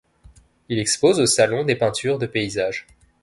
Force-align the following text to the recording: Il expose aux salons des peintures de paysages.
Il 0.69 0.79
expose 0.79 1.19
aux 1.19 1.27
salons 1.27 1.63
des 1.63 1.75
peintures 1.75 2.17
de 2.17 2.25
paysages. 2.25 2.87